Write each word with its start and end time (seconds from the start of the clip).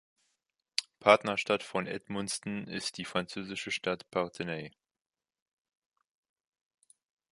Partnerstadt 0.99 1.61
von 1.61 1.85
Edmundston 1.85 2.65
ist 2.67 2.97
die 2.97 3.05
französische 3.05 3.69
Stadt 3.69 4.09
Parthenay. 4.09 4.71